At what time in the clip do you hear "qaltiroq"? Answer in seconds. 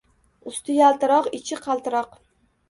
1.67-2.19